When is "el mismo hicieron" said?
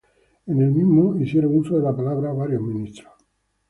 0.59-1.55